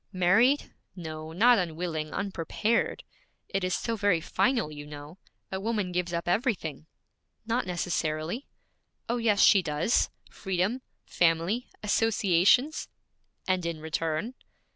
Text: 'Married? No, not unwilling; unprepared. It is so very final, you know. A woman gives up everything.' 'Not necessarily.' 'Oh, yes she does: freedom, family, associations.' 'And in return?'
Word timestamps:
'Married? 0.11 0.73
No, 0.95 1.31
not 1.31 1.59
unwilling; 1.59 2.11
unprepared. 2.11 3.03
It 3.49 3.63
is 3.63 3.75
so 3.75 3.95
very 3.95 4.19
final, 4.19 4.71
you 4.71 4.83
know. 4.87 5.19
A 5.51 5.59
woman 5.59 5.91
gives 5.91 6.11
up 6.11 6.27
everything.' 6.27 6.87
'Not 7.45 7.67
necessarily.' 7.67 8.47
'Oh, 9.07 9.17
yes 9.17 9.41
she 9.43 9.61
does: 9.61 10.09
freedom, 10.31 10.81
family, 11.05 11.67
associations.' 11.83 12.87
'And 13.47 13.63
in 13.63 13.79
return?' 13.79 14.33